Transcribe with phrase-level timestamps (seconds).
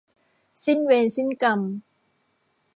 [0.65, 1.59] สิ้นเวรสิ้นกรรม